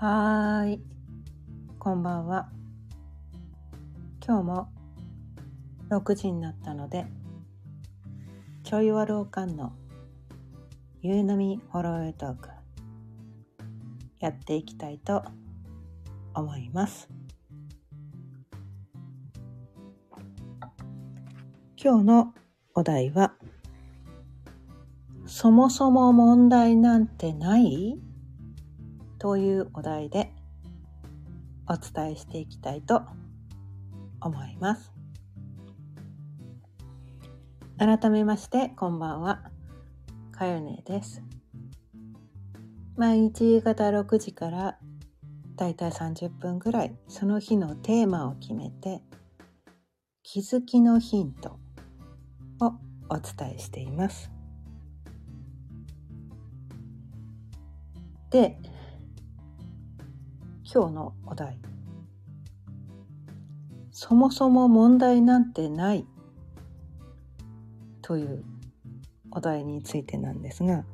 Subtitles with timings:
[0.00, 0.80] はーい、
[1.80, 2.48] こんばんは。
[4.24, 4.68] 今日も
[5.90, 7.04] 6時になったので、
[8.62, 9.72] ちょいわるおかんの
[11.02, 12.48] 夕飲みホロエトーク
[14.20, 15.24] やっていきたいと
[16.32, 17.08] 思います。
[21.76, 22.34] 今日の
[22.72, 23.32] お題は、
[25.26, 27.98] そもそも問題なんてない？
[29.18, 30.32] というお題で
[31.68, 33.02] お伝えしていきたいと
[34.20, 34.92] 思います。
[37.78, 39.50] 改めましてこんばんは、
[40.32, 41.22] かよねです。
[42.96, 44.78] 毎日夕方6時から
[45.54, 49.02] だいたい30分ぐらいその日のテーマを決めて
[50.22, 51.58] 気づきのヒント
[52.60, 52.72] を
[53.08, 54.30] お伝えしています。
[58.30, 58.58] で、
[60.70, 61.58] 今日のお題。
[63.90, 66.06] そもそも問題なんてない。
[68.02, 68.44] という
[69.30, 70.84] お題についてなんですが。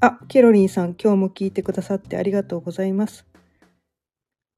[0.00, 3.26] あケロリンさん今日も聞いてくださってありがとうございます。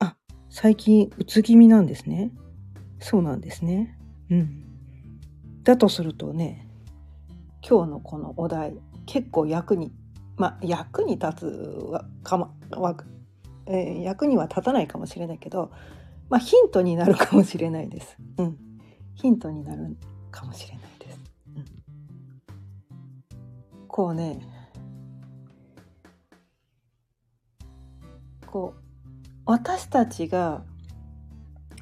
[0.01, 0.17] あ
[0.51, 2.33] 最近うつ気味なんですね。
[2.99, 3.97] そうなんですね。
[4.31, 4.65] うん。
[5.63, 6.67] だとするとね
[7.63, 8.75] 今日のこのお題
[9.07, 9.93] 結構役に
[10.37, 11.91] まあ役に立つ
[12.23, 12.53] かまは、
[13.67, 15.71] えー役には立たないかもしれないけど、
[16.29, 18.17] まあ、ヒントになるかもしれないです。
[18.39, 18.59] うん、
[19.15, 19.97] ヒントになる
[20.31, 21.21] かもしれないです。
[21.57, 21.65] うん、
[23.89, 24.41] こうね
[28.47, 28.83] こう
[29.47, 30.63] 私たちが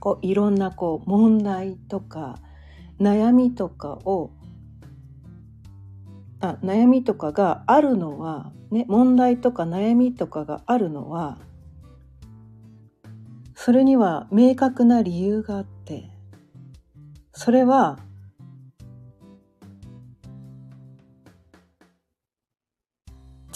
[0.01, 2.39] こういろんなこう問題とか
[2.99, 4.31] 悩みとかを
[6.43, 11.39] あ悩みとかがあるのは、ね、問題とか悩みとかがあるのは
[13.55, 16.11] それには明確な理由があって
[17.33, 17.99] それは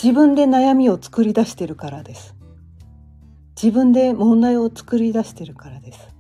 [0.00, 2.36] 自分で悩みを作り出してるからです。
[3.60, 6.14] 自分で問題を作り出してるからです。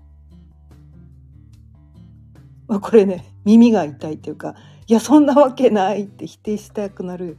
[2.66, 4.54] まあこれね耳が痛いっていうか
[4.88, 7.38] いやそんなわけないって否定したくなる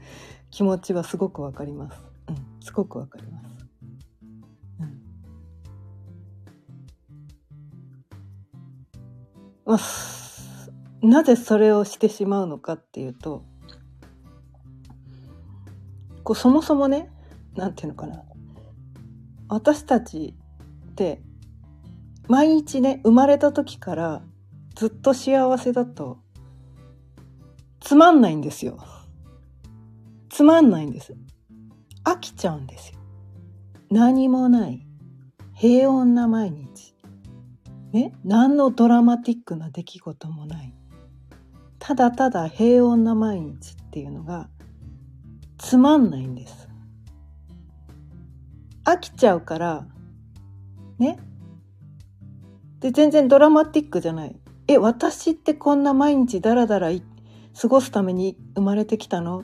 [0.52, 1.97] 気持ちはすごくわかります。
[2.28, 3.47] うん、すごくわかります。
[4.81, 5.02] うん、
[9.66, 9.80] まあ
[11.02, 13.46] なぜそれをしてしまうのかっていうと
[16.24, 17.09] こうそもそもね
[17.56, 18.24] なんていうのかな
[19.47, 20.36] 私たち
[20.91, 21.22] って
[22.28, 24.22] 毎日ね生まれた時から
[24.75, 26.19] ずっと幸せだと
[27.88, 28.78] つまんないんですよ。
[30.28, 31.16] つまんないんです。
[32.03, 33.00] 飽きちゃうんですよ。
[33.90, 34.86] 何もない。
[35.53, 36.94] 平穏な毎日。
[37.94, 40.74] ね、何のドラマティックな出来事もない。
[41.80, 44.50] ただただ平穏な毎日っていうのが
[45.58, 46.68] つまんないんです。
[48.84, 49.88] 飽きちゃうから、
[51.00, 51.18] ね？
[52.81, 54.36] で、全然ドラマティックじゃない。
[54.68, 56.92] え、私ってこんな毎日ダラダラ
[57.59, 59.44] 過ごすために生まれてきたの？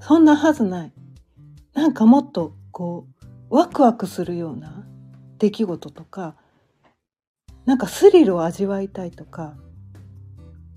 [0.00, 0.92] そんなはずない。
[1.74, 3.06] なんかもっとこ
[3.50, 4.86] うワクワクするような
[5.38, 6.36] 出来事とか
[7.66, 9.56] なんかスリルを味わいたいとか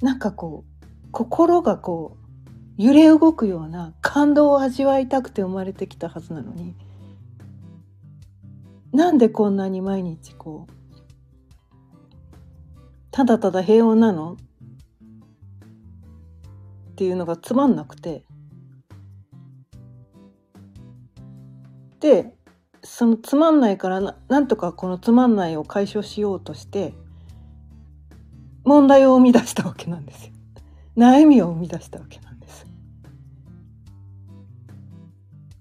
[0.01, 6.75] なんかこう心がこう揺れ動くような感動を味わいたくて生まれてきたはずなのに
[8.91, 10.73] なんでこんなに毎日こう
[13.09, 14.37] ただただ平穏なの？
[16.91, 18.23] っていうのがつまんなくて。
[21.99, 22.33] で
[22.83, 26.95] そのつまんないからななんとかこのつまんないを解消しようとして
[28.63, 30.33] 問題を生み出したわけなんですよ。
[30.97, 32.65] 悩みを生み出したわけなんです。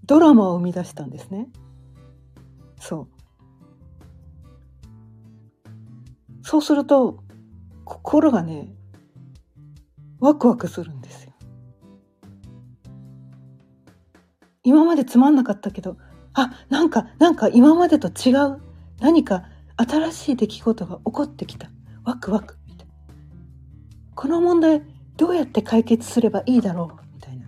[0.07, 1.49] ドラマを生み出したんですね。
[2.79, 3.09] そう。
[6.43, 7.23] そうすると
[7.85, 8.75] 心がね
[10.21, 11.30] ワクワクするんですよ。
[14.63, 15.97] 今までつまんなかったけど
[16.35, 18.61] あなんかなんか今までと違う。
[19.01, 19.45] 何か
[19.77, 21.71] 新しい出来事が起こってきた。
[22.05, 22.59] ワクワク。
[22.69, 22.93] みたいな。
[24.15, 24.83] この問題
[25.17, 27.05] どうやって解決すればいいだろう？
[27.15, 27.47] みたいな。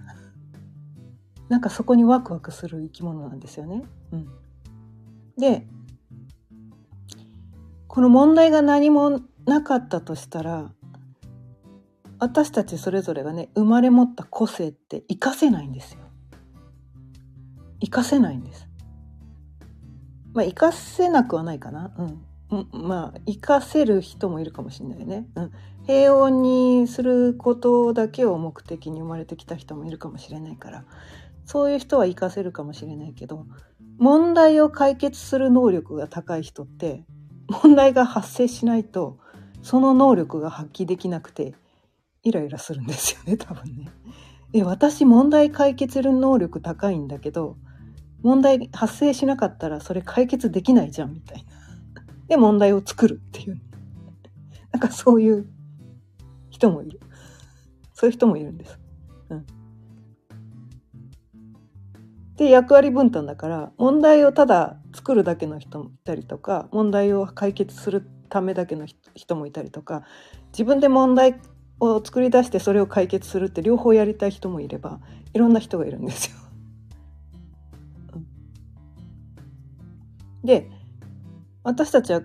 [1.48, 3.84] なんかそこにワクワクする生き物なんですよね。
[4.12, 4.26] うん、
[5.36, 5.66] で
[7.86, 10.72] この問題が何もなかったとしたら
[12.18, 16.01] 私たちそれぞれがね生まれ持った個性って活かせないんですよ。
[17.82, 18.68] 活かせないんです
[20.32, 21.92] まあ活かせなくはないかな。
[22.50, 22.68] うん。
[22.72, 25.26] まあ活かせる人もいるかもしれないね。
[25.34, 25.52] うん。
[25.86, 30.84] 平穏にすることだけを目的に生まれてきた人もいるかもしれないから
[31.44, 33.46] そういう人は活かせるかもしれないけど
[33.98, 37.04] 問題を解決する能力が高い人って
[37.48, 39.18] 問題が発生しないと
[39.62, 41.54] その能力が発揮できなくて
[42.22, 43.88] イライラするんですよね多分ね。
[44.54, 47.56] え私問題解決する能力高いんだけど
[48.22, 51.44] 問題発生しなかったらそれ解決できないじゃんみたいな。
[52.28, 53.60] で問題を作るっていう。
[54.72, 55.46] なんかそういう
[56.50, 57.00] 人もいる。
[57.94, 58.78] そういう人もいるんです。
[59.30, 59.46] うん。
[62.36, 70.02] で役割分担だから問題をただ作るだけの人もいたりとか問題を解決するためだけの人もいたりとか
[70.52, 71.38] 自分で問題
[71.80, 75.00] を作り出してそれを解決するって両方やりたい人もいれば
[75.34, 76.41] いろんな人がいるんですよ。
[80.44, 80.70] で
[81.64, 82.22] 私たちは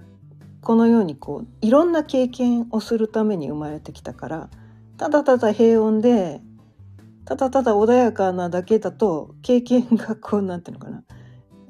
[0.62, 4.50] このようにこういろんな経験をするために生まれてきたから
[4.98, 6.42] ただただ平穏で
[7.26, 11.04] ただただ穏やかなだけだと経験がこうなんていうのかな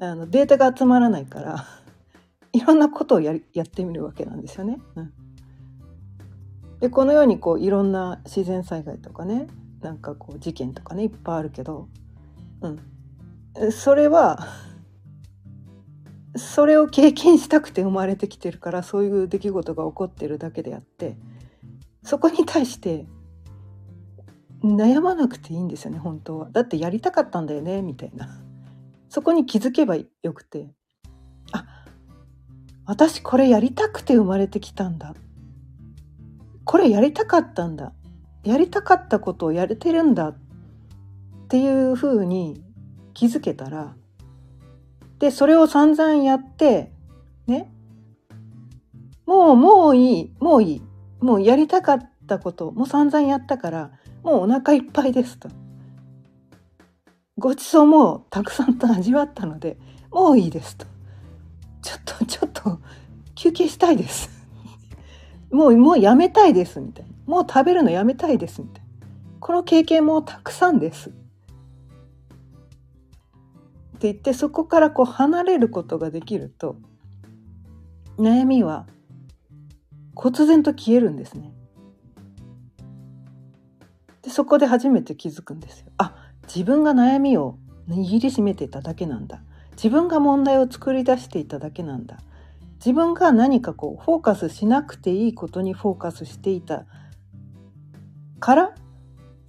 [0.00, 1.66] あのデータが集まらないから
[2.52, 4.80] いろんなことをややってみるわけなんですよね。
[4.94, 5.12] うん、
[6.80, 9.48] でこのようにこういろんな自然災害とかね
[9.82, 11.88] なんかこう事件とかねいっぱいあるけど、
[12.62, 14.46] うん、それは
[16.36, 21.16] それを経験したくて生まれてきてるからそういう出来事が起こってるだけであって
[22.02, 23.06] そこに対して
[24.62, 26.50] 悩まなくていいんですよね本当は。
[26.50, 28.28] だってやりたかったんだよねみたいな。
[29.08, 30.68] そこに気づけばよくて
[31.52, 31.64] あ
[32.84, 35.14] 私これやりたくて生まれてきたんだ
[36.64, 37.92] これやりたかったんだ
[38.44, 40.38] やりたかったことをやれてるんだっ
[41.48, 42.62] ていうふうに
[43.14, 43.96] 気づけたら
[45.18, 46.92] で、それを散々やって、
[47.46, 47.72] ね。
[49.26, 50.82] もう、もういい、もういい。
[51.20, 53.90] もうやりたかったこと、もう散々やったから、
[54.22, 55.48] もうお腹いっぱいですと。
[57.36, 59.76] ごちそうもたくさんと味わったので、
[60.10, 60.86] もういいですと。
[61.82, 62.78] ちょっと、ちょっと、
[63.34, 64.30] 休憩したいです。
[65.50, 67.10] もう、もうやめたいです、みたいな。
[67.26, 68.88] もう食べるのやめたいです、みたいな。
[69.40, 71.12] この経験もたくさんです。
[73.98, 76.76] って言ってそこからこう離れることができると
[78.16, 78.86] 悩みは
[80.14, 81.52] 忽然と消えるんですね。
[84.22, 85.86] でそこで初めて気づくんですよ。
[85.98, 86.14] あ
[86.46, 87.58] 自分が悩みを
[87.88, 89.42] 握りしめていただけなんだ。
[89.72, 92.18] 自分が問題を作り出していただけなんだ。
[92.76, 96.86] 自分が何かこうフォーカスしなくていいことにフォーカスしていた
[98.38, 98.74] から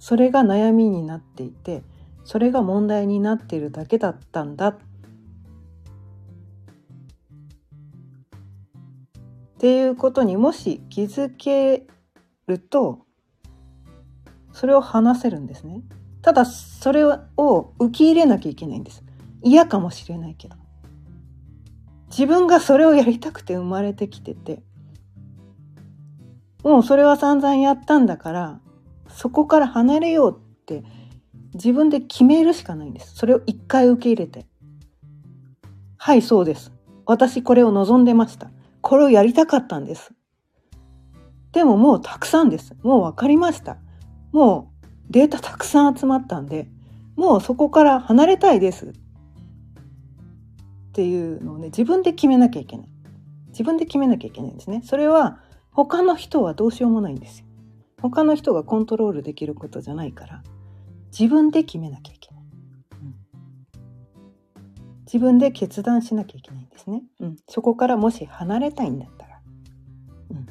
[0.00, 1.84] それが悩みになっていて
[2.24, 4.78] それが問題になっているだけだったんだっ
[9.58, 11.86] ていうことにもし気づけ
[12.46, 13.00] ると
[14.52, 15.82] それを話せるんですね。
[16.22, 19.02] ただそれを受け入れなきゃいけないんです。
[19.42, 20.56] 嫌かもしれないけど。
[22.10, 24.62] 自分がそれをやりたくて生まれてきてて
[26.64, 28.60] もうそれは散々やったんだから
[29.08, 30.82] そこから離れようって
[31.54, 33.14] 自分で決めるしかないんです。
[33.14, 34.46] それを一回受け入れて。
[35.96, 36.72] はい、そうです。
[37.06, 38.50] 私これを望んでました。
[38.80, 40.12] これをやりたかったんです。
[41.52, 42.76] でももうたくさんです。
[42.82, 43.78] もう分かりました。
[44.32, 46.68] もうデータたくさん集まったんで、
[47.16, 48.86] もうそこから離れたいです。
[48.86, 48.92] っ
[50.92, 52.88] ていうのをね、自分で決めなきゃいけない。
[53.48, 54.82] 自分で決めなきゃいけないんですね。
[54.84, 55.40] それは
[55.72, 57.46] 他の人はどうしようもないんですよ。
[58.00, 60.42] 他の人がコントロールできることじゃないから。
[61.10, 62.42] 自分で決めなきゃいけない、
[63.02, 63.14] うん、
[65.06, 69.40] 自分で決断しなきゃいけないんですね、うん、そこからもし離れたいんだったら、
[70.30, 70.46] うん、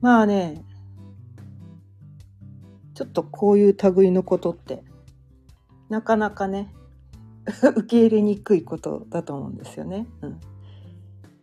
[0.00, 0.64] まあね
[2.94, 4.82] ちょっとこういう類のことって
[5.88, 6.74] なかなかね
[7.76, 10.06] 受け入れにくいことだと思うんですよね。
[10.20, 10.40] うん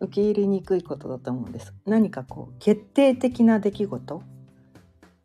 [0.00, 1.74] 受け入れにくいことだと思うんです。
[1.86, 4.22] 何かこう決定的な出来事。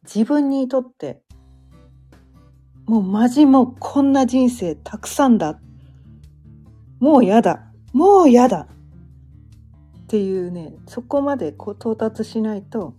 [0.03, 1.21] 自分にとって
[2.85, 5.59] もうマジもうこんな人生たくさんだ。
[6.99, 7.71] もうやだ。
[7.93, 8.67] もうやだ。
[10.03, 12.95] っていうねそこまでこう到達しないと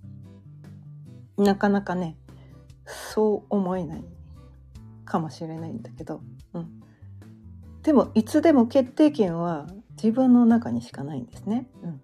[1.37, 2.17] なかなかね
[2.87, 4.05] そう思えない
[5.05, 6.23] かもしれないんだけど、
[6.55, 6.81] うん、
[7.83, 9.67] でもいつでも決定権は
[10.03, 11.69] 自分の中にしかないんですね。
[11.85, 12.01] うん、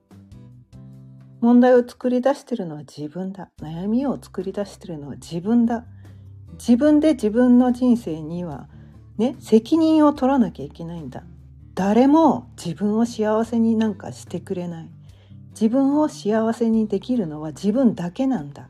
[1.40, 3.50] 問題を作り出してるのは自分だ。
[3.61, 5.85] 悩みを作り出してるのは自分だ。
[6.52, 8.69] 自分で自分の人生には
[9.17, 11.25] ね責任を取らなきゃいけないんだ。
[11.75, 14.90] 誰も自分を幸せになんかしてくれない。
[15.50, 18.69] 自分を幸せにできるのは自分だけなんだ。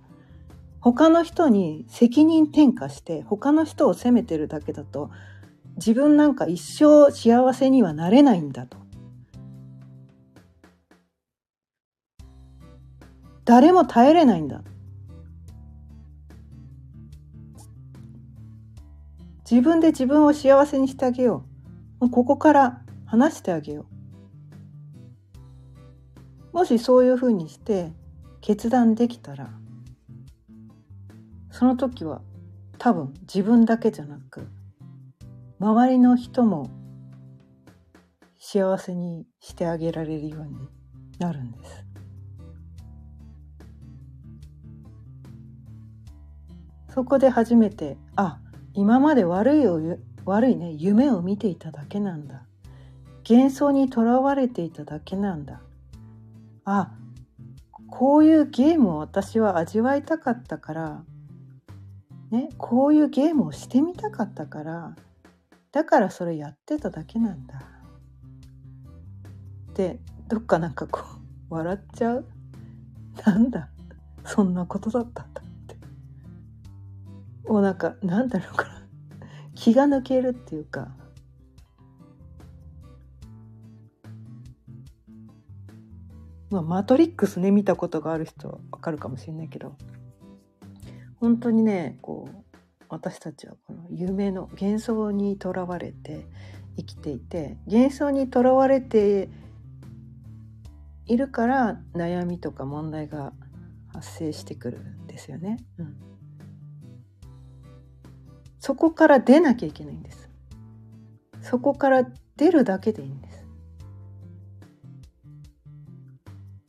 [0.80, 5.10] 他の人に責任転嫁して他の人を責めてるだけだと
[5.76, 8.87] 自分なんか一生幸せにはなれないんだと。
[13.48, 14.62] 誰も耐えれないんだ
[19.50, 21.46] 自分で自分を幸せにしてあげよ
[21.98, 22.04] う。
[22.04, 23.86] もうここから話してあげよ
[26.52, 26.56] う。
[26.56, 27.90] もしそういうふうにして
[28.42, 29.48] 決断できたら
[31.50, 32.20] その時は
[32.76, 34.46] 多分自分だけじゃなく
[35.58, 36.68] 周りの人も
[38.38, 40.68] 幸せにしてあげられるように
[41.18, 41.87] なるんです。
[46.98, 48.40] そこで初めてあ
[48.74, 49.78] 今まで悪いを
[50.24, 52.42] 悪いね夢を見ていただけなんだ。
[53.30, 55.60] 幻想にとらわれていただけなんだ。
[56.64, 56.90] あ
[57.88, 61.04] こういうゲームを私は味わいたかったから
[62.32, 64.96] ねこういうゲームをしてみたかったから
[65.70, 67.62] だからそれやってただけなんだ。
[69.74, 71.02] でどっかなんかこ
[71.48, 72.26] う笑っちゃう？
[73.24, 73.68] なんだ？
[74.24, 75.42] そんなことだったんだ。
[77.48, 78.64] もうなんかなんだろうか。
[78.64, 78.82] な
[79.54, 80.88] 気が抜けるっていうか。
[86.50, 89.74] まあ、マトリックスね見たことがある人はわかるかもしれないけど。
[91.20, 92.54] 本当にねこう
[92.88, 96.26] 私たちはこの夢の幻想にとらわれて
[96.76, 99.28] 生きていて幻想にとらわれて
[101.06, 103.32] いるから悩みとか問題が
[103.92, 105.58] 発生してくるんですよね。
[105.78, 106.07] うん。
[108.58, 110.28] そこから出なきゃいけないんです。
[111.42, 113.44] そこから出るだけでいいんです。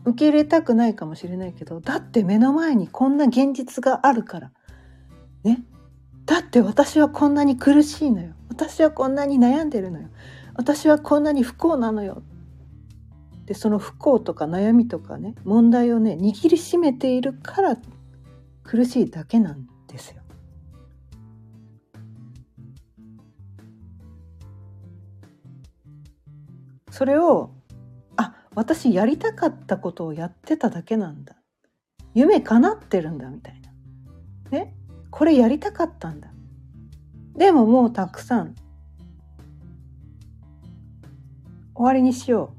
[0.05, 4.51] 受け入れたくないかもしれないけどだって目の前にこんな現実があるから。
[5.43, 5.63] ね。
[6.25, 8.33] だって私はこんなに苦しいのよ。
[8.49, 10.09] 私はこんなに悩んでるのよ。
[10.55, 12.23] 私はこんなに不幸なのよ。
[13.45, 17.77] でその不幸とか悩みとかね問題をね握りしめているから
[18.63, 20.18] 苦しいだけなんですよ。
[26.91, 27.51] それを
[28.17, 31.35] あ私やりたかったことをやってただけなんだ。
[32.13, 33.71] 夢叶ってるんだみたいな。
[34.51, 34.75] ね？
[35.11, 36.31] これやりたかったんだ。
[37.35, 38.55] でももうたくさん。
[41.75, 42.53] 終わりにしよ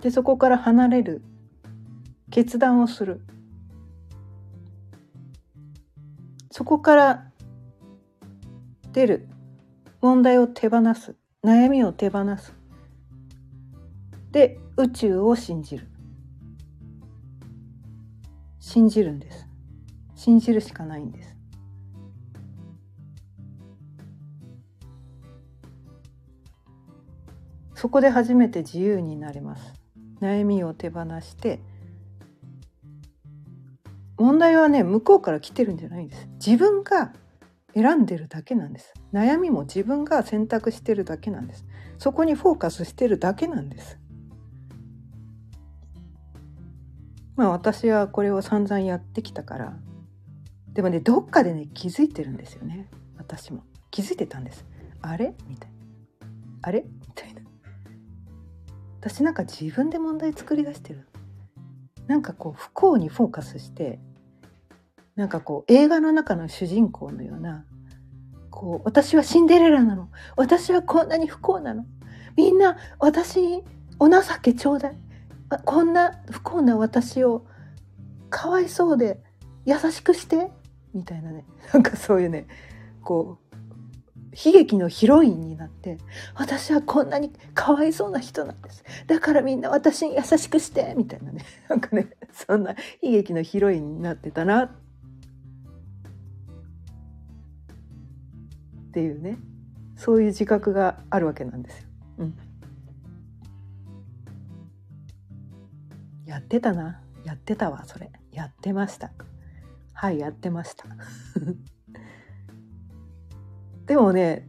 [0.00, 0.02] う。
[0.02, 1.22] でそこから離れる。
[2.30, 3.20] 決断をする。
[6.50, 7.27] そこから
[8.92, 9.28] 出る。
[10.00, 11.16] 問題を手放す。
[11.44, 12.54] 悩みを手放す。
[14.30, 15.88] で宇宙を信じる。
[18.60, 19.46] 信じるんです。
[20.14, 21.36] 信じるしかないんです。
[27.74, 29.72] そこで初めて自由になれます。
[30.20, 31.60] 悩みを手放して。
[34.16, 36.28] 問題はね向こうから来てるんじゃないんです。
[36.44, 37.12] 自分が
[37.74, 38.94] 選んでるだけなんです。
[39.12, 41.66] 悩みも自分が選択してるだけなんです。
[41.98, 43.98] そこにフォーカスしてるだけなんです。
[47.36, 49.78] まあ私はこれを散々やってきたから。
[50.72, 52.88] でもねどっかでね気づいてるんですよね。
[53.16, 53.62] 私も。
[53.90, 54.64] 気づいてたんです。
[55.00, 55.34] あれ？
[55.46, 55.76] みたいな。
[56.62, 56.84] あれ？
[56.84, 57.42] みたいな。
[59.00, 61.08] 私なんか自分で問題作り出してる。
[62.06, 64.00] なんかこう不幸にフォーカスして
[65.18, 67.64] なんかこう映画の中の主人公のような
[68.50, 70.10] こう私はシンデレラなの。
[70.36, 71.84] 私はこんなに不幸なの。
[72.36, 73.64] みんな私に
[73.98, 74.96] お情けちょうだい。
[75.64, 77.44] こんな不幸な私を
[78.30, 79.20] かわいそうで
[79.64, 80.52] 優しくして。
[80.94, 81.44] みたいなね。
[81.72, 82.46] なんかそういうね。
[83.02, 83.56] こう
[84.46, 85.98] 悲劇のヒロインになって。
[86.36, 88.84] 私はこんなにかわいそうな人なんです。
[89.08, 90.94] だからみんな私に優しくして。
[90.96, 91.44] みたいなね。
[91.68, 92.08] なんかね。
[92.32, 94.62] そんな悲劇のヒロインになってたな。
[94.62, 94.70] っ
[98.98, 99.38] っていうね
[99.94, 101.88] そういう自覚があるわけなんですよ。
[102.18, 102.34] うん、
[106.26, 107.00] やってたな。
[107.24, 108.10] やってたわそれ。
[108.32, 109.12] やってました。
[109.92, 110.86] はいやってました。
[113.86, 114.48] でもね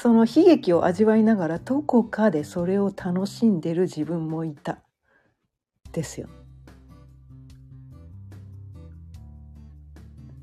[0.00, 4.80] その悲劇を味わいながらどこかでそれを楽しんでる自分もいた。
[5.92, 6.28] ですよ。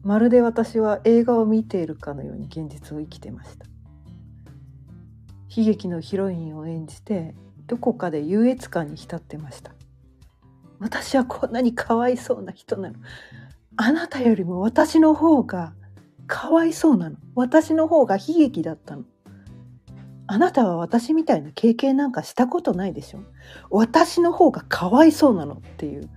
[0.04, 3.66] まるで私は映画を見ているかのように現実を生きてました。
[5.56, 7.36] 悲劇のヒロインを演じて
[7.68, 9.74] どこかで優越感に浸ってました。
[10.80, 12.96] 私はこんなにかわいそうな人なの。
[13.78, 15.74] あなたよりも私の方が
[16.26, 17.18] かわいそうなの。
[17.36, 19.04] 私の方が悲劇だったの。
[20.28, 23.20] あなたは私みたいな経験なんかしたことないでしょ。
[23.70, 26.10] 私の方がかわいそうなのっていう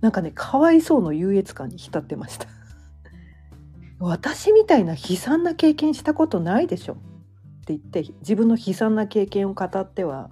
[0.00, 2.46] なんかねかわいそうの優越感に浸ってました。
[4.00, 6.96] 私みたいな悲惨な経験したことないでしょっ
[7.66, 10.30] て言って自分の悲惨な経験を語っては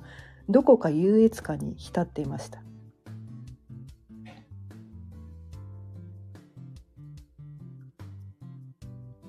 [0.49, 2.63] どこか優越感に浸っていました。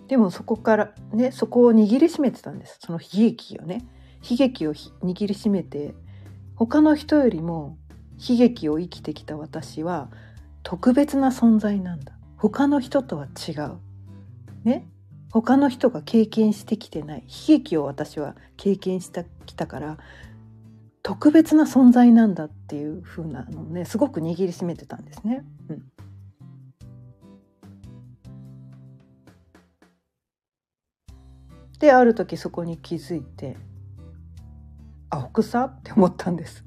[0.08, 2.80] でもそこからねそこを握りしめてたんです。
[2.82, 3.86] その悲劇をね。
[4.28, 5.94] 悲劇を握りしめて
[6.56, 7.78] 他の人よりも
[8.18, 10.10] 悲劇を生きてきた私は
[10.64, 12.14] 特別な存在なんだ。
[12.38, 13.89] 他の人とは違う。
[14.70, 14.88] ね。
[15.32, 17.20] 他の人が経験してきてない。
[17.22, 19.98] 悲劇を私は経験してきたから
[21.04, 25.44] 特別な存在なんだっていう風なのねすごく握りしめてたんですね。
[25.70, 25.84] うん、
[31.80, 33.56] である時そこに気づいて
[35.10, 36.64] 青草って思ったんです。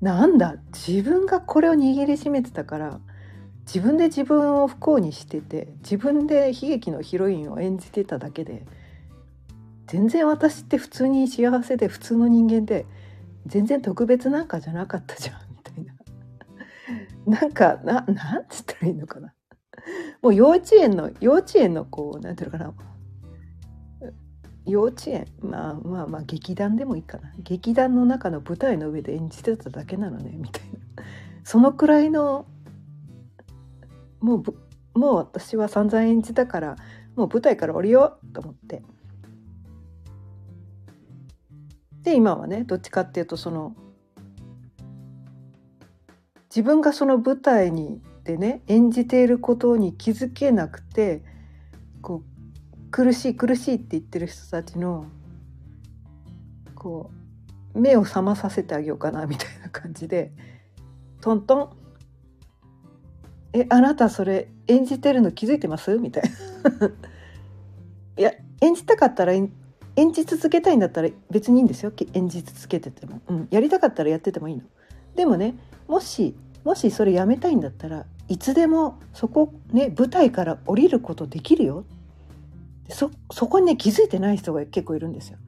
[0.00, 0.56] なんだ？
[0.72, 3.00] 自分がこれを握りしめてたから
[3.66, 8.64] 自分で自分を不幸にしてて自分で悲劇のヒロインを演じてただけで
[9.86, 12.86] 全然私って普通に幸せで普通の人間で
[13.46, 15.94] 全然特別なんかじゃなかったじゃん みたいな。
[17.40, 19.32] なんかななんつったらいいのかな。
[20.22, 22.74] もう幼稚園の幼稚園のこうなんていうのかな。
[24.64, 27.32] 幼稚園まあまあまあ劇団でもいいかな。
[27.38, 31.04] 劇団の中の舞台の上で演じてただけなのねみたいな。
[31.44, 32.46] そのくらいの
[34.26, 36.76] もうもう私は散々演じたから
[37.14, 38.82] もう舞台から降りようと思って。
[42.02, 43.74] で今はねどっちかっていうとその
[46.50, 51.22] 自分がその舞台にでね演じていることに気づけなくて
[52.02, 55.06] こう苦しい苦しいって言ってる人たちの
[56.74, 57.10] こ
[57.74, 60.32] う目を覚まさせてあげようかなみたいな感じで
[61.20, 61.85] トントン
[63.58, 65.96] えあなたそれ演じてるの気づいてます？
[65.98, 66.88] みたいな。
[68.18, 69.50] いや演じたかったら演
[70.12, 71.90] じ続けたいんだったら別にいいんですよ。
[72.12, 74.62] 演じ続けてても、うん、やりたかったらやっててもいいの。
[75.14, 75.54] でもね
[75.88, 81.84] もしもしそれやめたいんだったらいつでもそこね舞台から降りることできるよ。
[82.90, 85.38] そそこにね気づいてない人が結構いるんですよ。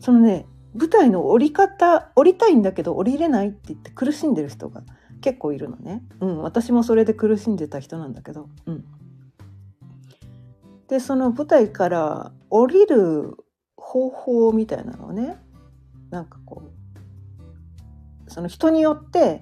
[0.00, 4.82] そのね舞台の降り方降りたいんだけど降りれないって言って苦しんでる人が
[5.20, 8.84] 結構いるのね、うん、私もそれで苦しんでた人なんだけど、うん、
[10.88, 13.36] でその舞台から降りる
[13.76, 15.36] 方法みたいなのをね
[16.10, 16.62] なんかこ
[18.26, 19.40] うその人によって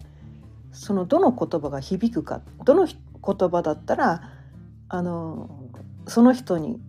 [0.73, 4.31] そのどの言葉が響くかどの言葉だったら
[4.89, 5.49] あの
[6.07, 6.81] その人に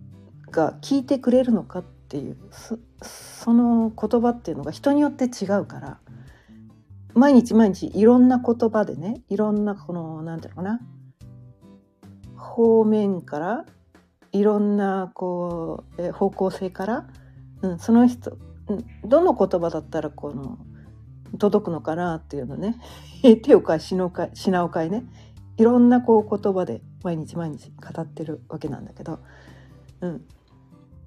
[0.50, 2.36] が聞いてくれるのかっていう
[3.02, 6.00] その言葉っていうのが人によって違うから。
[7.16, 10.80] 毎日毎日いろんな言葉でねいろんなこの何て言うのかな。
[12.36, 13.64] 方面から
[14.32, 17.06] いろんなこうえ方向性から、
[17.62, 18.36] うん、その人、
[18.68, 20.58] うん、どの言葉だったらこの
[21.38, 22.76] 届くのかなっていうのね。
[23.42, 25.04] 手を変え品を変え品を変えね。
[25.56, 29.20] いろんなこう言葉で毎日毎日語ってるわけなんだけど、
[30.02, 30.24] うん。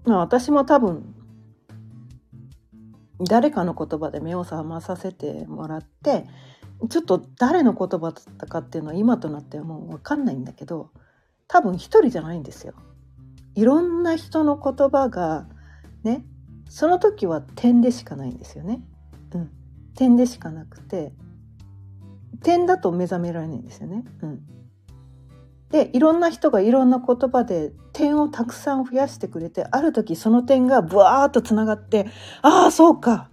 [0.06, 1.14] まあ、私も多分
[3.28, 6.26] 誰かの言葉で目を覚まさせてもらって
[6.90, 10.92] ちょっと誰の言葉だったかっていうのは今となってはもう分かんないんだけど
[11.48, 12.74] 多分一人じゃないんですよ。
[13.56, 15.48] いろんな人の言葉が
[16.04, 16.24] ね
[16.70, 18.82] その時は点でしかないんですよね。
[19.34, 19.52] うん、
[19.96, 21.12] 点でしかなくて
[22.44, 24.06] 点だと目覚められないんですよね。
[24.22, 24.42] うん、
[25.72, 32.08] でいろんな人がいろんな言葉で点をたくさん増やしてくれてある時その点がブワーッとつながって
[32.42, 33.30] 「ああそうか!」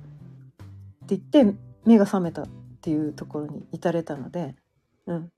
[1.04, 2.46] って言って目が覚めたっ
[2.82, 4.54] ていうところに至れたので、
[5.06, 5.30] うん、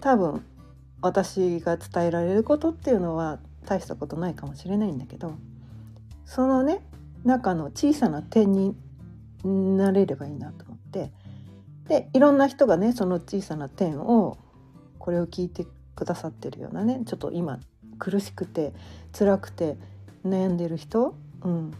[0.00, 0.42] 多分
[1.00, 5.34] 私が伝えられることっていうのは大したことないかもしれないんだけど
[6.24, 6.80] そのね
[7.24, 8.74] 中の小さな点に
[9.44, 11.12] なれればいいなと思って
[11.86, 14.36] でいろんな人がねその小さな点を
[14.98, 15.66] これを聞いて
[15.98, 17.58] くださってるようなねちょっと今
[17.98, 18.72] 苦しくて
[19.12, 19.76] 辛くて
[20.24, 21.74] 悩んでる人、うん、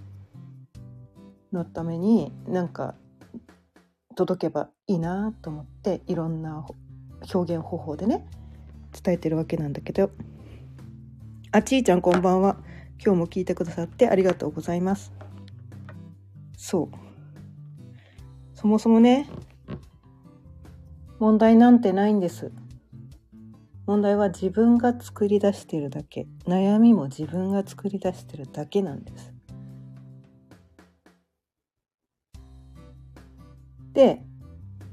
[1.52, 2.96] のためになんか
[4.16, 6.66] 届けばいいなと思っていろんな
[7.32, 8.26] 表現方法でね
[8.90, 10.10] 伝えてるわけなんだけど。
[11.50, 12.58] あちーちゃんこんばんは。
[13.02, 15.12] 今日も聞いてくださってありがとうございます。
[16.56, 16.96] そう。
[18.54, 19.28] そもそもね
[21.18, 22.50] 問題なんてないんです。
[23.88, 26.26] 問題は自分が作り出してるだけ。
[26.44, 29.32] 悩みも自分が作り出してるだけなんです。
[33.94, 34.22] で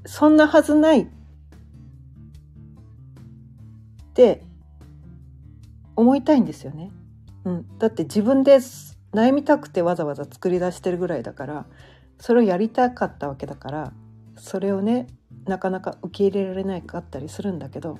[0.06, 1.08] そんなはずないっ
[4.14, 4.42] て
[5.98, 6.90] 思いたいんですよね。
[7.44, 8.56] うん、だって自分で
[9.14, 11.66] 悩みたくてわざわざ作り出してるぐらいだから
[12.18, 13.92] それをやりたかったわけだから
[14.38, 15.08] それをね
[15.46, 18.00] なかなか受け入れられないかったりするんだけど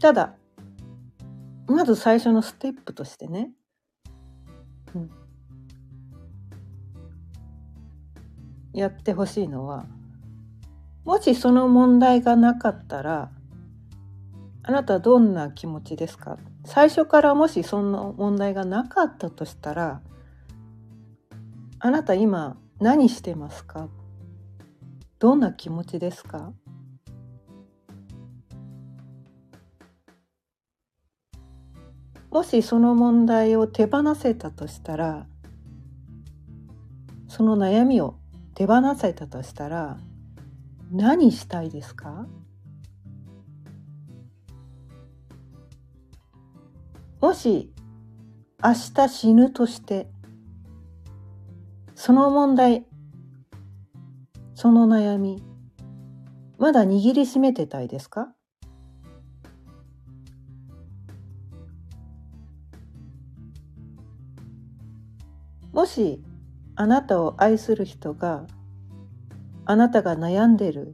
[0.00, 0.34] ただ
[1.66, 3.50] まず最初のステップとしてね、
[4.94, 5.10] うん、
[8.72, 9.84] やってほしいのは
[11.04, 13.30] もしその問題がなかったら
[14.62, 16.38] あなたどんな気持ちですか？
[16.64, 20.02] 最初からもしそんな問題がなかったとしたら
[21.78, 23.88] あなた今何してますか？
[25.18, 26.52] どんな気持ちですか？
[32.30, 35.26] もしその問題を手放せたとしたら
[37.26, 38.16] その悩みを
[38.54, 39.98] 手放せたとしたら
[40.90, 42.26] 何したいですか？
[47.20, 47.72] もし
[48.62, 50.08] 明日死ぬとして
[51.94, 52.86] その問題
[54.54, 55.42] その悩み
[56.58, 58.32] まだ握りしめてたいですか？
[65.78, 66.20] もし
[66.74, 68.48] あなたを愛する人が
[69.64, 70.92] あなたが悩んでる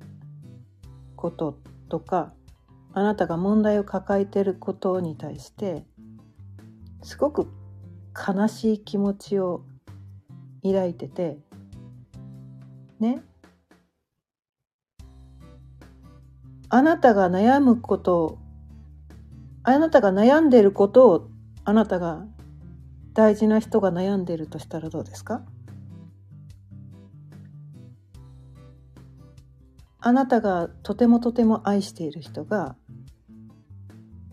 [1.17, 2.35] こととか
[2.93, 5.87] あなたが問題を抱えていることに対して
[7.03, 7.49] すごく
[8.15, 9.65] 悲しい気持ちを
[10.63, 11.39] 抱いてて
[13.01, 13.23] ね。
[16.69, 18.39] あなたが悩むこと
[19.63, 21.29] あなたが悩んでいることを
[21.65, 22.27] あなたが
[23.15, 25.43] 大事な人が悩んでるとしたらどうですか？
[30.01, 32.77] あなたがとてもとても愛している人が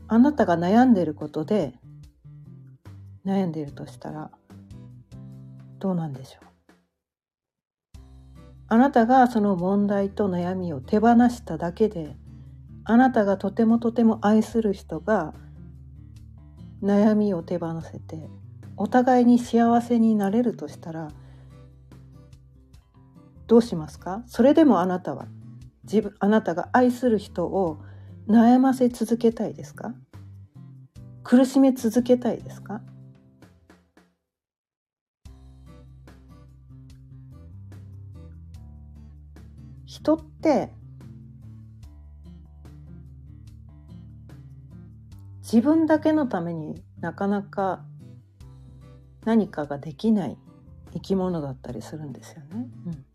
[0.08, 1.76] あなたが悩んでいることで
[3.26, 4.32] 悩んでいるとしたら
[5.80, 6.46] どうなんでしょう？
[8.68, 12.18] あなたがその問題と悩みを手放しただけで
[12.84, 15.34] あなたがとてもとても愛する人が
[16.82, 18.28] 悩みを手放せて
[18.82, 21.10] お互いに幸せになれるとしたら
[23.46, 24.24] どうしますか？
[24.26, 25.28] それでもあなたは
[25.84, 27.78] 自分あなたが愛する人を
[28.28, 29.94] 悩ませ続けたいですか？
[31.22, 32.82] 苦しめ続けたいですか？
[39.86, 40.74] 人って
[45.44, 47.86] 自分だけのためになかなか
[49.26, 50.38] 何かができない
[50.94, 52.70] 生き物だったりするんですよね。
[52.86, 53.06] うん、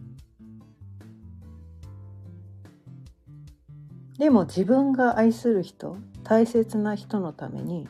[4.19, 7.89] でも自分が愛する人大切な人のために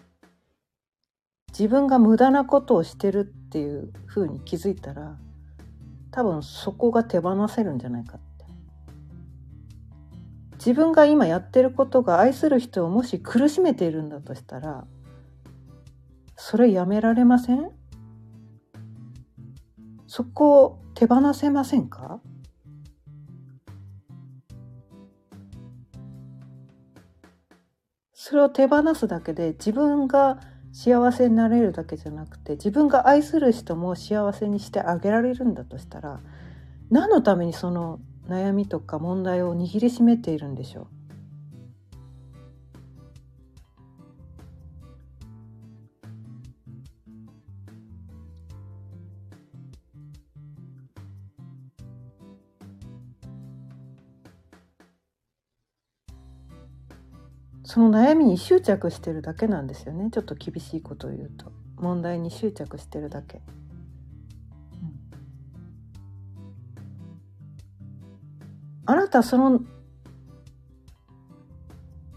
[1.49, 5.17] 自分が無駄なことをしてるっていうふうに気づいたら
[6.11, 8.27] 多分そこが手放せるんじゃないかって。
[10.55, 14.85] 自分が今やってることが愛する人をもし苦しめているんだとしたら
[16.35, 17.71] それやめられません？
[20.17, 22.21] そこを手放せませんか？
[28.15, 30.41] それを手放すだけで自分が
[30.73, 36.23] 幸せになれるだけじゃなくて自分が愛する人も幸せにしてあげられるんだとしたら
[36.89, 40.96] 何のためにその悩みとか問題を握りしめているんでしょう？
[57.77, 60.09] その悩みに執着してるだけなんですよね。
[60.11, 61.53] ちょっと厳しいことを言うと。
[61.77, 63.43] 問題に執着してるだけ。
[68.87, 69.61] あなたその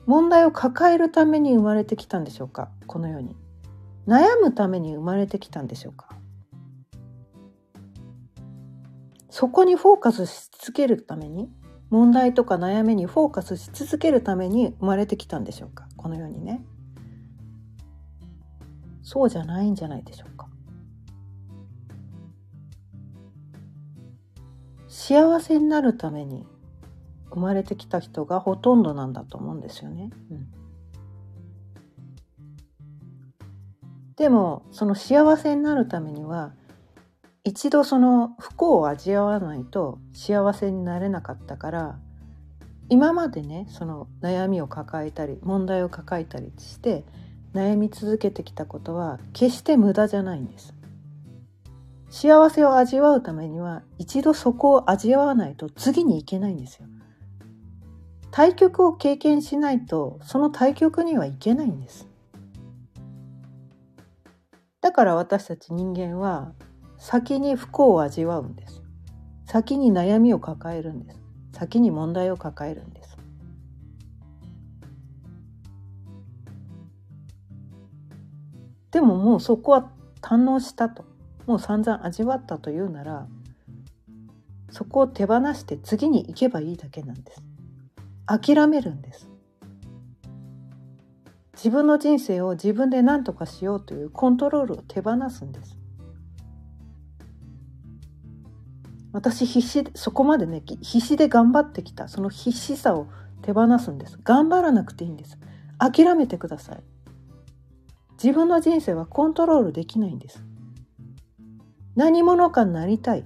[0.06, 2.70] 問題を抱えるために生まれてきたんでしょうか？
[2.88, 3.36] この世に。
[4.08, 6.08] 悩むために生まれてきたんでしょうか？
[9.30, 11.52] そこにフォーカスし続けるために
[11.90, 15.88] 問題とか悩みにフォーカスし続けるために生まれてきたんでしょうか？
[15.98, 16.64] このようにね。
[19.02, 20.48] そうじゃないんじゃないでしょうか？
[24.88, 26.46] 幸せになるために
[27.32, 30.12] 生まれてきた人がほとんどなんだと思うんですよね。
[30.32, 30.48] うん、
[34.16, 36.54] でもその幸せになるためには
[37.50, 42.00] 一度その不幸を味わわないと幸せになれなかったから
[42.90, 47.06] 今までねその悩みを抱えたり問題を抱えたりして
[47.56, 50.76] 悩み続けてきたことは決して無駄じゃないんです。
[52.12, 56.88] 幸せを味わうためには一度そこを味わわないと次に行けないんですよ。
[58.30, 62.08] 対局を経験しないとその対局にはいけないんです。
[64.82, 66.54] だから私たち人間は
[67.00, 68.84] 先に不幸を味わうんです。
[69.46, 71.20] 先に悩みを抱えるんです。
[71.54, 73.18] 先に問題を抱えるんです。
[78.92, 81.06] でももうそこは堪能したと
[81.48, 83.28] もう散々味わったというなら
[84.72, 87.42] そこを手放して次に行けばいいだけなんです。
[88.28, 89.30] 諦めるんです。
[91.54, 95.79] 自分の人生を自分で何とかしようというコントロールを手放すんです。
[99.12, 102.08] 私必死そこまでね必死で頑張ってきた。
[102.08, 103.08] その必死さを
[103.42, 104.20] 手放すんです。
[104.24, 105.38] 頑張らなくていいんです。
[105.78, 106.84] 諦めてください。
[108.22, 110.44] 自分の人生はコントロールできないんです。
[111.96, 113.26] 何者かになりたい。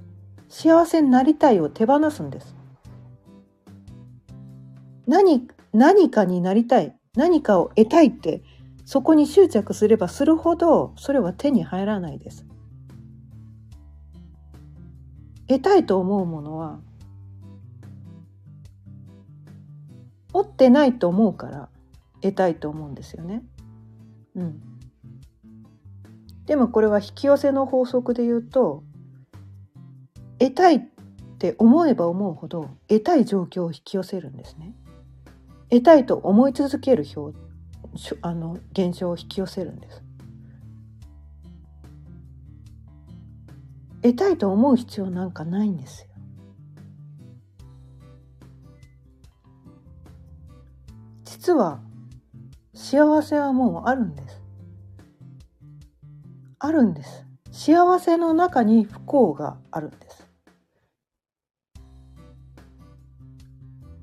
[0.49, 2.55] 幸せになりたいを手放すんです。
[5.07, 6.95] 何何かになりたい。
[7.15, 8.43] 何かを得たいって
[8.85, 12.45] そこに執着すればするほどそれは手に入らないです。
[15.53, 16.79] 得たいと思うものは
[20.33, 21.69] 持ってないと思うから
[22.21, 23.43] 得たいと思うんですよね。
[24.35, 24.61] うん。
[26.47, 28.83] でもこれは引き寄せの法則で言うと
[30.39, 30.81] 得たいっ
[31.37, 34.73] て思えば思うほど得たい状況を引き寄せるんですね。
[35.69, 37.37] 得たいと思い続ける表
[38.21, 40.02] あの現象を引き寄せるんです。
[44.03, 46.07] 得たいと思う必要なんかないんですよ。
[51.23, 51.79] 実は
[52.73, 54.41] 幸せはもうあるんです。
[56.59, 57.25] あるんです。
[57.51, 60.27] 幸せの中に不幸があるんです。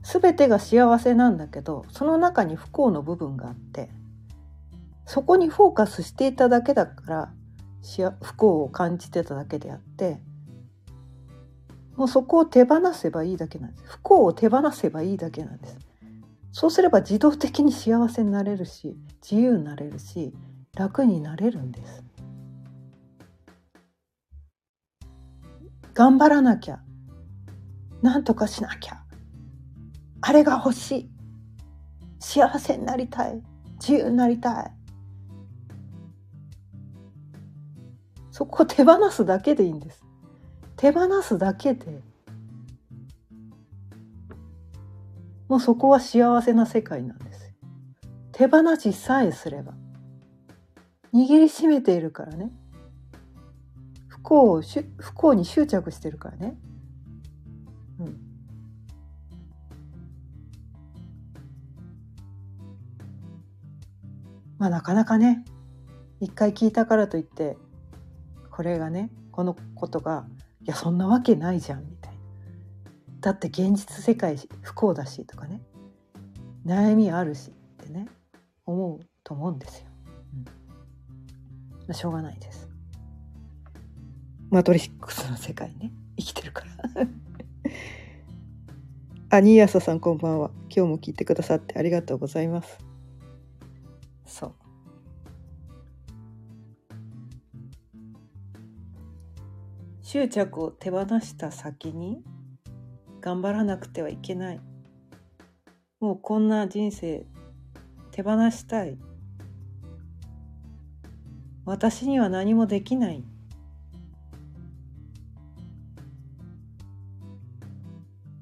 [0.02, 3.90] すべてが幸せなんだけどその中に不幸の部分があって
[5.06, 7.32] そこにフォーカスしていただけだから
[8.20, 10.20] 不幸を感じてただけであって
[11.96, 13.84] もうそこを手放せばいいだけなんです。
[13.84, 15.78] 不幸を手放せばいいだけなんです。
[16.52, 20.32] そうすれば自動的に幸せになれるし自由になれるし
[20.74, 22.02] 楽になれるんです。
[25.94, 26.80] 頑張らなきゃ。
[28.00, 29.02] なんとかしなきゃ。
[30.22, 31.10] あれが欲しい。
[32.18, 33.42] 幸せになりたい。
[33.78, 34.79] 自由になりたい。
[38.40, 40.03] そこを手放すだけでいいんです。
[40.74, 42.00] 手放すだけで。
[45.46, 47.53] もうそこは幸せな世界なんです。
[48.33, 49.74] 手放しさえすれば。
[51.12, 52.50] 握りしめているからね。
[54.09, 56.59] 不幸を不幸に執着してるからね。
[57.98, 58.20] うん。
[64.57, 65.44] まあなかなかね
[66.20, 67.59] 一回聞いたからといって
[68.50, 70.26] これがねこのことが
[70.62, 72.18] いやそんなわけないじゃんみたいな
[73.20, 75.62] だって現実世界不幸だしとかね
[76.66, 78.08] 悩みあるしってね
[78.66, 79.86] 思うと思うんですよ。
[80.34, 80.44] うん。
[80.44, 80.50] ま
[81.90, 82.68] あ、しょうがないです。
[84.50, 85.92] マトリックスの世界ね。
[86.18, 87.06] 生きてるから。
[89.38, 90.50] あニーヤサさんこんばんは。
[90.74, 92.89] 今日も聞いてくださってありがとうございます
[100.12, 102.24] 執着を手放した先に
[103.20, 104.60] 頑張らなくてはいけない。
[106.00, 107.24] もうこんな人生
[108.10, 108.98] 手放したい。
[111.64, 113.22] 私には何もできない。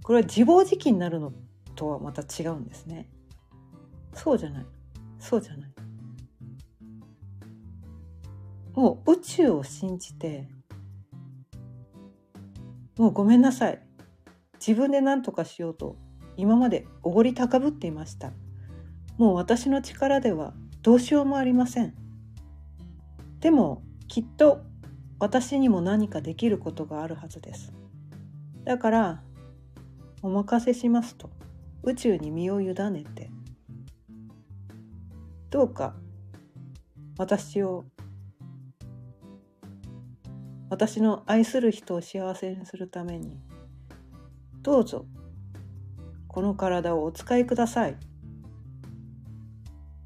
[0.02, 1.34] これは自暴自棄になるの
[1.74, 3.10] とはまた違うんですね。
[4.14, 4.66] そうじゃない。
[5.18, 5.70] そうじゃない。
[8.72, 10.48] もう宇宙を信じて
[12.98, 13.80] もうごめんなさい。
[14.54, 15.96] 自分で何とかしようと
[16.36, 18.32] 今までおごり高ぶっていました。
[19.16, 21.94] もう私の力ではどうしようもありません。
[23.40, 24.62] でもきっと
[25.20, 27.72] 私にも何かできることがあるはずです。
[28.64, 29.22] だから
[30.22, 31.30] お任せしますと
[31.84, 33.30] 宇宙に身を委ねて。
[35.50, 35.94] どうか
[37.16, 37.84] 私を
[40.70, 43.40] 私の愛する人を幸せにするために
[44.62, 45.06] どうぞ
[46.26, 47.96] この体をお使いください。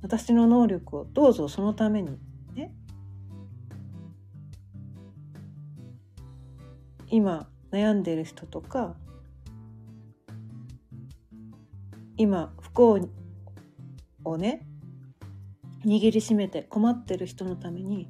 [0.02, 2.18] 私の能力をどうぞそのために
[2.54, 2.74] ね。
[7.08, 8.96] 今悩んでる人とか
[12.16, 13.08] 今不幸
[14.24, 14.66] をね
[15.84, 18.08] 握りしめて困ってる人のために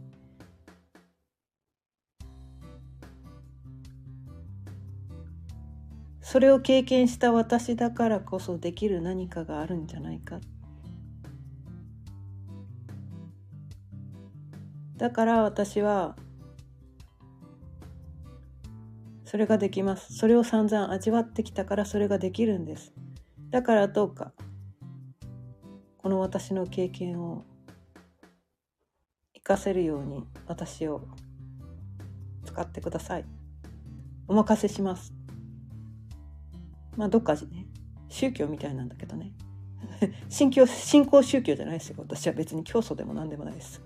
[6.33, 10.41] それを経験した私だからこそできる何かがあるんじゃないか。
[14.97, 16.17] だから私は
[19.27, 20.17] それができます。
[20.17, 22.95] それを散々味わってきたからそれができるんです。
[23.51, 24.33] だからどうか
[25.99, 27.45] この私の経験を
[29.35, 31.03] 活かせるように私を
[32.47, 33.27] 使ってください。
[34.27, 35.22] お任せします。
[36.97, 37.67] まあどっかね
[38.09, 39.33] 宗教みたいなんだけどね。
[40.29, 43.83] 信教信仰宗教じゃないですよ私は別に教祖でも何でもないです。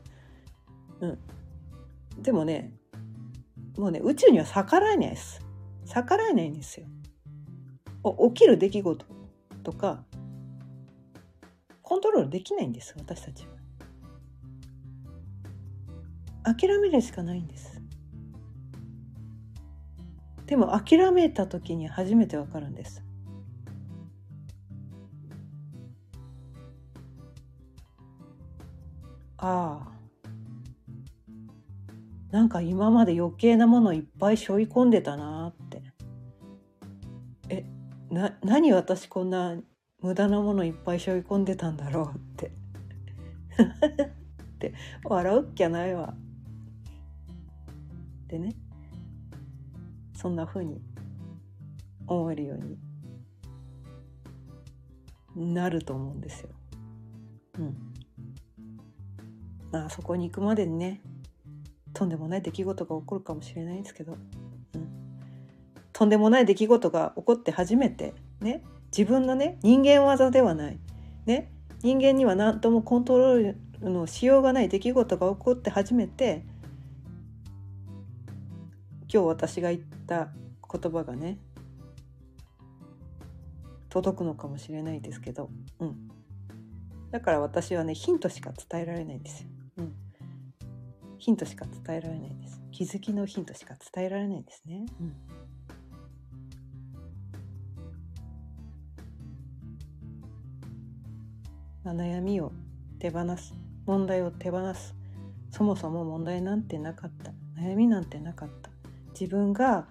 [1.01, 1.19] うん。
[2.23, 2.73] でもね
[3.77, 5.40] もうね宇宙には逆らえないです。
[5.87, 6.87] 逆らえないんですよ。
[8.29, 9.07] 起きる出来事
[9.62, 10.05] とか
[11.83, 13.57] コントロールできないんです私たちは。
[16.55, 17.76] 諦めるしかないんです。
[20.47, 23.03] でも諦めた時に初めてわかるんです。
[29.39, 29.97] ああ。
[32.31, 35.83] なんか今まで余計なものいっぱい背負い込んでたなって。
[37.49, 37.65] え
[38.11, 39.57] な何私こんな
[40.01, 42.53] 無駄なものいっぱい背負い込んでたんだろうって。
[44.57, 46.15] って笑うっきゃないわ。
[48.29, 48.55] でね。
[50.16, 50.81] そんな風に
[52.07, 52.59] 思えるよう
[55.38, 56.48] になると思うんですよ。
[57.59, 57.76] うん。
[59.70, 61.00] まあそこに行くまでにね
[61.92, 64.88] とんでもない出来事が起こるかもしれないんですけど、うん、
[65.92, 68.62] とんでもない出来事が起こって初めてね
[68.96, 70.79] 自分のね人間技ではない
[71.26, 71.52] ね
[71.83, 76.44] 人間には何ともコントロールのしようがない出来事が起こって初めて
[79.12, 80.31] 今日私が言った
[80.71, 81.38] 言葉がね
[83.88, 86.11] 届くのかもしれないですけど、うん、
[87.11, 89.95] だから私はねヒントしか伝えられないんですよ、うん、
[91.19, 92.61] ヒントしか伝えられないです。
[92.73, 94.85] 気づきのヒントしか伝えられないんですね、
[101.85, 102.53] うん、悩みを
[102.99, 103.55] 手放す。
[103.87, 104.95] 問題を手放す。
[105.51, 107.33] そもそも問題なんてなかった。
[107.59, 108.65] 悩みなんてなかった。
[109.18, 109.87] 自分が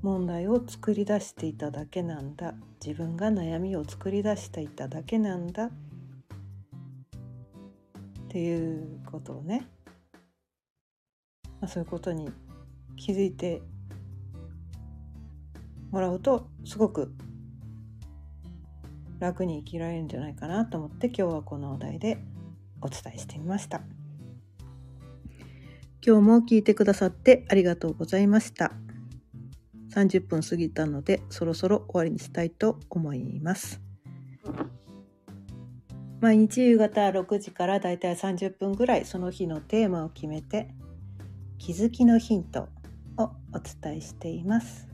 [0.00, 2.54] 問題を作り出していただけなんだ。
[2.84, 5.66] 自分が悩みを作り出していただけなんだ。
[5.66, 5.70] っ
[8.28, 9.66] ていうことをね、
[11.60, 12.30] まあ、そういうことに
[12.96, 13.60] 気づいて
[15.90, 17.12] もらうとすごく
[19.18, 22.24] 楽に生きられるんじゃないかなと思って今日はこのお題で
[22.80, 23.99] お伝えしてみました。
[26.02, 28.72] 今日も聞いてくださってありがとうございました。
[29.94, 33.82] 30分過ぎたのでそろそろ終わりにしたいと思います。
[36.20, 40.68] 毎日夕方6時からだいたい30分ぐらいその日のテーマを決めて
[41.58, 42.68] 気づきのヒント
[43.16, 44.88] をお伝えしています。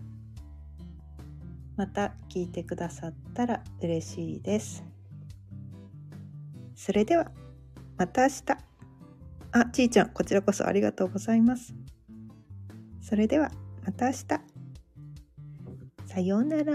[1.77, 4.83] また聞いてくださったら嬉しいです。
[6.75, 7.31] それでは
[7.97, 8.66] また明日。
[9.59, 11.75] あ、ちーちゃん、こちらこそありがとうございます。
[13.01, 13.51] それでは、
[13.87, 14.25] また明日。
[16.05, 16.75] さようなら。